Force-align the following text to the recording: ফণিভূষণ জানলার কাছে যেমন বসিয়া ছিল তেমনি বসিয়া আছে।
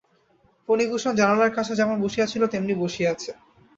ফণিভূষণ 0.69 1.13
জানলার 1.15 1.51
কাছে 1.57 1.73
যেমন 1.75 1.95
বসিয়া 2.03 2.25
ছিল 2.27 2.43
তেমনি 2.53 2.73
বসিয়া 2.83 3.09
আছে। 3.11 3.31